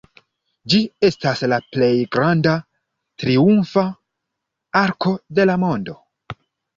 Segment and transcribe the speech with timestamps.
[0.73, 0.77] Ĝi
[1.09, 2.53] estas la plej granda
[3.23, 3.83] triumfa
[4.81, 5.95] arko de la mondo.